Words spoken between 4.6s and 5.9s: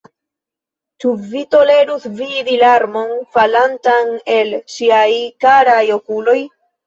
ŝiaj karaj